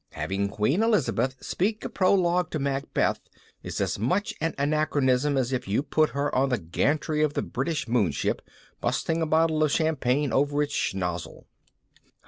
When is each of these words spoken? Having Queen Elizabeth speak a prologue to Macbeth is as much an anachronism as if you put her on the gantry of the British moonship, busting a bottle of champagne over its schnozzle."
Having 0.13 0.49
Queen 0.49 0.81
Elizabeth 0.81 1.35
speak 1.45 1.85
a 1.85 1.89
prologue 1.89 2.49
to 2.49 2.57
Macbeth 2.57 3.19
is 3.61 3.79
as 3.79 3.99
much 3.99 4.33
an 4.41 4.55
anachronism 4.57 5.37
as 5.37 5.53
if 5.53 5.67
you 5.67 5.83
put 5.83 6.09
her 6.09 6.33
on 6.33 6.49
the 6.49 6.57
gantry 6.57 7.21
of 7.21 7.35
the 7.35 7.43
British 7.43 7.87
moonship, 7.87 8.41
busting 8.79 9.21
a 9.21 9.27
bottle 9.27 9.63
of 9.63 9.69
champagne 9.69 10.33
over 10.33 10.63
its 10.63 10.73
schnozzle." 10.73 11.45